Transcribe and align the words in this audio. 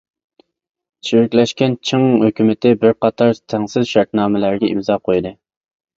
چىرىكلەشكەن 1.09 1.75
چىڭ 1.89 2.05
ھۆكۈمىتى 2.23 2.73
بىر 2.85 2.97
قاتار 3.05 3.37
تەڭسىز 3.53 3.93
شەرتنامىلەرگە 3.95 4.71
ئىمزا 4.73 4.99
قويدى. 5.09 5.35